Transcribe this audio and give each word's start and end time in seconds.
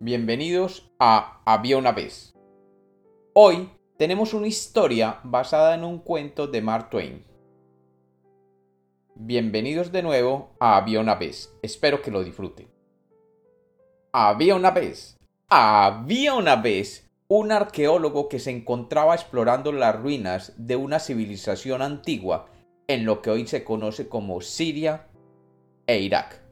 Bienvenidos 0.00 0.92
a 1.00 1.42
Había 1.44 1.76
una 1.76 1.90
vez. 1.90 2.32
Hoy 3.32 3.68
tenemos 3.96 4.32
una 4.32 4.46
historia 4.46 5.18
basada 5.24 5.74
en 5.74 5.82
un 5.82 5.98
cuento 5.98 6.46
de 6.46 6.62
Mark 6.62 6.88
Twain. 6.88 7.24
Bienvenidos 9.16 9.90
de 9.90 10.04
nuevo 10.04 10.50
a 10.60 10.76
Había 10.76 11.00
una 11.00 11.16
vez. 11.16 11.52
Espero 11.62 12.00
que 12.00 12.12
lo 12.12 12.22
disfruten. 12.22 12.68
Había 14.12 14.54
una 14.54 14.70
vez. 14.70 15.18
Había 15.48 16.34
una 16.34 16.54
vez 16.54 17.10
un 17.26 17.50
arqueólogo 17.50 18.28
que 18.28 18.38
se 18.38 18.52
encontraba 18.52 19.16
explorando 19.16 19.72
las 19.72 20.00
ruinas 20.00 20.52
de 20.58 20.76
una 20.76 21.00
civilización 21.00 21.82
antigua 21.82 22.46
en 22.86 23.04
lo 23.04 23.20
que 23.20 23.30
hoy 23.30 23.48
se 23.48 23.64
conoce 23.64 24.08
como 24.08 24.42
Siria 24.42 25.08
e 25.88 25.98
Irak. 25.98 26.47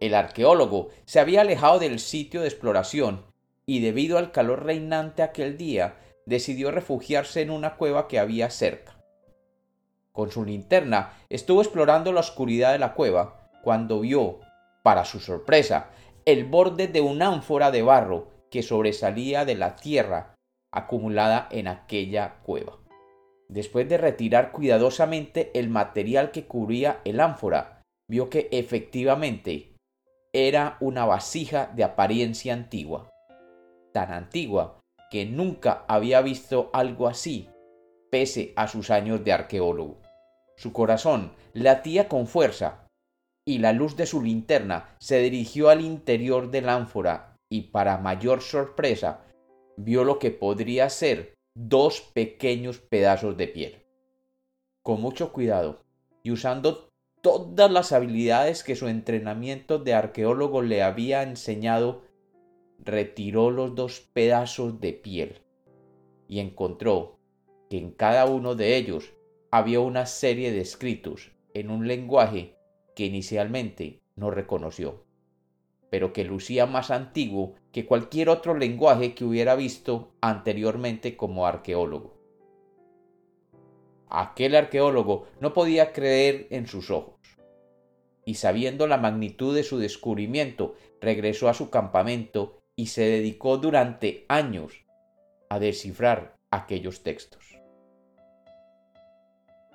El 0.00 0.14
arqueólogo 0.14 0.90
se 1.04 1.20
había 1.20 1.40
alejado 1.40 1.78
del 1.78 1.98
sitio 1.98 2.42
de 2.42 2.48
exploración 2.48 3.24
y 3.66 3.80
debido 3.80 4.18
al 4.18 4.32
calor 4.32 4.64
reinante 4.64 5.22
aquel 5.22 5.58
día 5.58 5.96
decidió 6.24 6.70
refugiarse 6.70 7.42
en 7.42 7.50
una 7.50 7.76
cueva 7.76 8.06
que 8.06 8.18
había 8.18 8.50
cerca. 8.50 8.96
Con 10.12 10.30
su 10.30 10.44
linterna 10.44 11.12
estuvo 11.28 11.62
explorando 11.62 12.12
la 12.12 12.20
oscuridad 12.20 12.72
de 12.72 12.78
la 12.78 12.94
cueva 12.94 13.50
cuando 13.62 14.00
vio, 14.00 14.40
para 14.82 15.04
su 15.04 15.20
sorpresa, 15.20 15.90
el 16.24 16.44
borde 16.44 16.88
de 16.88 17.00
una 17.00 17.28
ánfora 17.28 17.70
de 17.70 17.82
barro 17.82 18.28
que 18.50 18.62
sobresalía 18.62 19.44
de 19.44 19.54
la 19.54 19.76
tierra 19.76 20.34
acumulada 20.70 21.48
en 21.50 21.68
aquella 21.68 22.40
cueva. 22.42 22.78
Después 23.48 23.88
de 23.88 23.96
retirar 23.96 24.52
cuidadosamente 24.52 25.50
el 25.54 25.70
material 25.70 26.30
que 26.30 26.44
cubría 26.44 27.00
el 27.04 27.20
ánfora, 27.20 27.82
vio 28.06 28.28
que 28.28 28.48
efectivamente 28.52 29.74
era 30.32 30.76
una 30.80 31.06
vasija 31.06 31.72
de 31.74 31.84
apariencia 31.84 32.52
antigua, 32.52 33.10
tan 33.92 34.12
antigua 34.12 34.80
que 35.10 35.24
nunca 35.24 35.84
había 35.88 36.20
visto 36.20 36.70
algo 36.72 37.08
así, 37.08 37.48
pese 38.10 38.52
a 38.56 38.68
sus 38.68 38.90
años 38.90 39.24
de 39.24 39.32
arqueólogo. 39.32 40.00
Su 40.56 40.72
corazón 40.72 41.32
latía 41.54 42.08
con 42.08 42.26
fuerza, 42.26 42.88
y 43.46 43.58
la 43.58 43.72
luz 43.72 43.96
de 43.96 44.04
su 44.04 44.22
linterna 44.22 44.94
se 44.98 45.20
dirigió 45.20 45.70
al 45.70 45.80
interior 45.80 46.50
del 46.50 46.68
ánfora 46.68 47.38
y 47.48 47.62
para 47.70 47.96
mayor 47.96 48.42
sorpresa 48.42 49.24
vio 49.78 50.04
lo 50.04 50.18
que 50.18 50.30
podría 50.30 50.90
ser 50.90 51.34
dos 51.56 52.02
pequeños 52.02 52.78
pedazos 52.78 53.38
de 53.38 53.48
piel. 53.48 53.86
Con 54.82 55.00
mucho 55.00 55.32
cuidado 55.32 55.82
y 56.22 56.30
usando 56.30 56.87
todas 57.28 57.70
las 57.70 57.92
habilidades 57.92 58.62
que 58.62 58.76
su 58.76 58.88
entrenamiento 58.88 59.78
de 59.78 59.94
arqueólogo 59.94 60.62
le 60.62 60.82
había 60.82 61.22
enseñado, 61.22 62.02
retiró 62.78 63.50
los 63.50 63.74
dos 63.74 64.00
pedazos 64.00 64.80
de 64.80 64.92
piel 64.92 65.42
y 66.28 66.40
encontró 66.40 67.18
que 67.68 67.78
en 67.78 67.90
cada 67.90 68.26
uno 68.26 68.54
de 68.54 68.76
ellos 68.76 69.12
había 69.50 69.80
una 69.80 70.06
serie 70.06 70.52
de 70.52 70.60
escritos 70.60 71.32
en 71.54 71.70
un 71.70 71.86
lenguaje 71.86 72.56
que 72.94 73.06
inicialmente 73.06 74.02
no 74.16 74.30
reconoció, 74.30 75.04
pero 75.90 76.12
que 76.12 76.24
lucía 76.24 76.66
más 76.66 76.90
antiguo 76.90 77.54
que 77.72 77.86
cualquier 77.86 78.28
otro 78.28 78.56
lenguaje 78.56 79.14
que 79.14 79.24
hubiera 79.24 79.54
visto 79.54 80.12
anteriormente 80.20 81.16
como 81.16 81.46
arqueólogo. 81.46 82.17
Aquel 84.10 84.54
arqueólogo 84.54 85.26
no 85.40 85.52
podía 85.52 85.92
creer 85.92 86.46
en 86.50 86.66
sus 86.66 86.90
ojos, 86.90 87.20
y 88.24 88.34
sabiendo 88.34 88.86
la 88.86 88.96
magnitud 88.96 89.54
de 89.54 89.62
su 89.62 89.78
descubrimiento, 89.78 90.74
regresó 91.00 91.48
a 91.48 91.54
su 91.54 91.70
campamento 91.70 92.58
y 92.76 92.86
se 92.86 93.02
dedicó 93.02 93.58
durante 93.58 94.24
años 94.28 94.84
a 95.50 95.58
descifrar 95.58 96.36
aquellos 96.50 97.02
textos. 97.02 97.58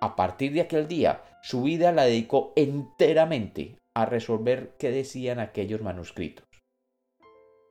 A 0.00 0.14
partir 0.14 0.52
de 0.52 0.60
aquel 0.60 0.88
día, 0.88 1.22
su 1.42 1.62
vida 1.62 1.92
la 1.92 2.04
dedicó 2.04 2.52
enteramente 2.56 3.78
a 3.94 4.04
resolver 4.04 4.76
qué 4.78 4.90
decían 4.90 5.40
aquellos 5.40 5.80
manuscritos. 5.80 6.46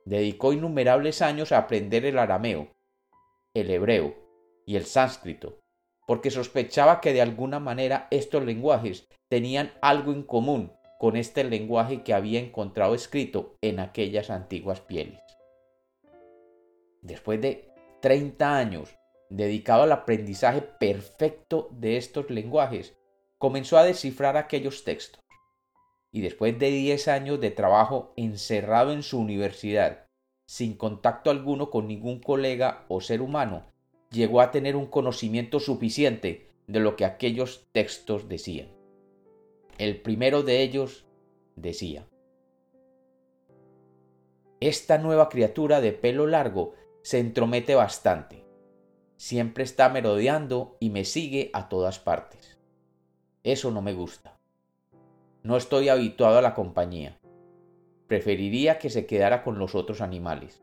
Dedicó 0.04 0.52
innumerables 0.52 1.22
años 1.22 1.52
a 1.52 1.58
aprender 1.58 2.04
el 2.04 2.18
arameo, 2.18 2.72
el 3.54 3.70
hebreo 3.70 4.14
y 4.66 4.76
el 4.76 4.84
sánscrito, 4.84 5.60
porque 6.06 6.30
sospechaba 6.30 7.00
que 7.00 7.12
de 7.12 7.20
alguna 7.20 7.60
manera 7.60 8.06
estos 8.10 8.44
lenguajes 8.44 9.08
tenían 9.28 9.72
algo 9.82 10.12
en 10.12 10.22
común 10.22 10.72
con 10.98 11.16
este 11.16 11.44
lenguaje 11.44 12.02
que 12.02 12.14
había 12.14 12.40
encontrado 12.40 12.94
escrito 12.94 13.56
en 13.60 13.80
aquellas 13.80 14.30
antiguas 14.30 14.80
pieles. 14.80 15.20
Después 17.02 17.40
de 17.40 17.68
30 18.00 18.56
años 18.56 18.96
dedicado 19.28 19.82
al 19.82 19.92
aprendizaje 19.92 20.62
perfecto 20.62 21.68
de 21.72 21.96
estos 21.96 22.30
lenguajes, 22.30 22.96
comenzó 23.38 23.76
a 23.76 23.84
descifrar 23.84 24.36
aquellos 24.36 24.84
textos. 24.84 25.20
Y 26.12 26.20
después 26.20 26.58
de 26.58 26.70
10 26.70 27.08
años 27.08 27.40
de 27.40 27.50
trabajo 27.50 28.12
encerrado 28.16 28.92
en 28.92 29.02
su 29.02 29.18
universidad, 29.18 30.06
sin 30.46 30.76
contacto 30.76 31.30
alguno 31.30 31.70
con 31.70 31.88
ningún 31.88 32.20
colega 32.20 32.86
o 32.88 33.00
ser 33.00 33.20
humano, 33.20 33.66
llegó 34.10 34.40
a 34.40 34.50
tener 34.50 34.76
un 34.76 34.86
conocimiento 34.86 35.60
suficiente 35.60 36.48
de 36.66 36.80
lo 36.80 36.96
que 36.96 37.04
aquellos 37.04 37.66
textos 37.72 38.28
decían. 38.28 38.68
El 39.78 40.00
primero 40.00 40.42
de 40.42 40.62
ellos 40.62 41.06
decía, 41.54 42.08
Esta 44.60 44.98
nueva 44.98 45.28
criatura 45.28 45.80
de 45.80 45.92
pelo 45.92 46.26
largo 46.26 46.74
se 47.02 47.18
entromete 47.18 47.74
bastante. 47.74 48.44
Siempre 49.16 49.64
está 49.64 49.88
merodeando 49.88 50.76
y 50.80 50.90
me 50.90 51.04
sigue 51.04 51.50
a 51.52 51.68
todas 51.68 51.98
partes. 51.98 52.58
Eso 53.44 53.70
no 53.70 53.80
me 53.80 53.92
gusta. 53.92 54.38
No 55.42 55.56
estoy 55.56 55.88
habituado 55.88 56.38
a 56.38 56.42
la 56.42 56.54
compañía. 56.54 57.18
Preferiría 58.08 58.78
que 58.78 58.90
se 58.90 59.06
quedara 59.06 59.42
con 59.42 59.58
los 59.58 59.74
otros 59.74 60.00
animales. 60.00 60.62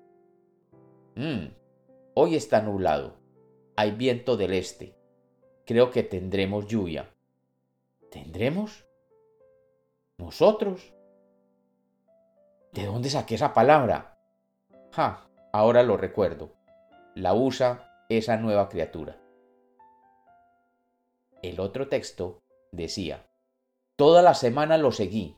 Mm, 1.15 1.47
hoy 2.15 2.35
está 2.35 2.61
nublado 2.61 3.22
hay 3.75 3.91
viento 3.91 4.37
del 4.37 4.53
este. 4.53 4.95
Creo 5.65 5.89
que 5.89 6.03
tendremos 6.03 6.67
lluvia. 6.67 7.13
¿Tendremos? 8.11 8.85
¿Nosotros? 10.17 10.93
¿De 12.71 12.85
dónde 12.85 13.09
saqué 13.09 13.35
esa 13.35 13.53
palabra? 13.53 14.19
Ja, 14.91 15.27
ahora 15.51 15.83
lo 15.83 15.97
recuerdo. 15.97 16.53
La 17.15 17.33
usa 17.33 18.05
esa 18.09 18.37
nueva 18.37 18.69
criatura. 18.69 19.19
El 21.41 21.59
otro 21.59 21.87
texto 21.87 22.43
decía, 22.71 23.25
Toda 23.95 24.21
la 24.21 24.33
semana 24.33 24.77
lo 24.77 24.91
seguí 24.91 25.37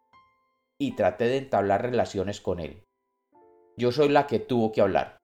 y 0.78 0.96
traté 0.96 1.26
de 1.26 1.38
entablar 1.38 1.82
relaciones 1.82 2.42
con 2.42 2.60
él. 2.60 2.84
Yo 3.78 3.92
soy 3.92 4.10
la 4.10 4.28
que 4.28 4.40
tuvo 4.40 4.72
que 4.72 4.82
hablar, 4.82 5.18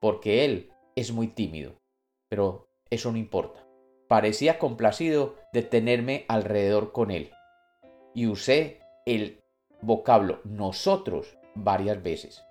porque 0.00 0.44
él 0.44 0.72
es 0.96 1.12
muy 1.12 1.28
tímido 1.28 1.78
pero 2.28 2.68
eso 2.90 3.12
no 3.12 3.18
importa. 3.18 3.66
Parecía 4.08 4.58
complacido 4.58 5.36
de 5.52 5.62
tenerme 5.62 6.24
alrededor 6.28 6.92
con 6.92 7.10
él. 7.10 7.30
Y 8.14 8.26
usé 8.26 8.80
el 9.06 9.42
vocablo 9.80 10.40
nosotros 10.44 11.38
varias 11.54 12.02
veces, 12.02 12.42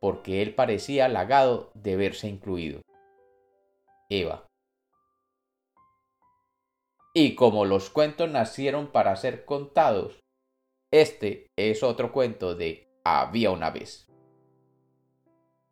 porque 0.00 0.42
él 0.42 0.54
parecía 0.54 1.04
halagado 1.04 1.70
de 1.74 1.96
verse 1.96 2.28
incluido. 2.28 2.80
Eva. 4.08 4.46
Y 7.14 7.34
como 7.34 7.64
los 7.64 7.90
cuentos 7.90 8.30
nacieron 8.30 8.90
para 8.90 9.14
ser 9.16 9.44
contados, 9.44 10.20
este 10.90 11.48
es 11.56 11.82
otro 11.82 12.12
cuento 12.12 12.54
de 12.54 12.88
Había 13.04 13.50
una 13.50 13.70
vez. 13.70 14.07